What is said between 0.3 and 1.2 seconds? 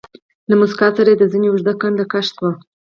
له موسکا سره يې